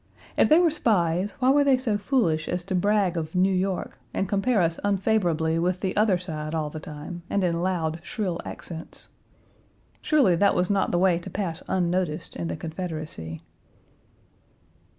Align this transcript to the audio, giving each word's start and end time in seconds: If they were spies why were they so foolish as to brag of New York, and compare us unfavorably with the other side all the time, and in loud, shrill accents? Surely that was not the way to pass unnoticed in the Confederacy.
If 0.35 0.49
they 0.49 0.57
were 0.57 0.71
spies 0.71 1.33
why 1.37 1.51
were 1.51 1.63
they 1.63 1.77
so 1.77 1.95
foolish 1.95 2.47
as 2.49 2.63
to 2.63 2.73
brag 2.73 3.17
of 3.17 3.35
New 3.35 3.53
York, 3.53 3.99
and 4.15 4.27
compare 4.27 4.59
us 4.59 4.79
unfavorably 4.83 5.59
with 5.59 5.81
the 5.81 5.95
other 5.95 6.17
side 6.17 6.55
all 6.55 6.71
the 6.71 6.79
time, 6.79 7.21
and 7.29 7.43
in 7.43 7.61
loud, 7.61 7.99
shrill 8.01 8.41
accents? 8.43 9.09
Surely 10.01 10.35
that 10.35 10.55
was 10.55 10.71
not 10.71 10.89
the 10.89 10.97
way 10.97 11.19
to 11.19 11.29
pass 11.29 11.61
unnoticed 11.67 12.35
in 12.35 12.47
the 12.47 12.57
Confederacy. 12.57 13.43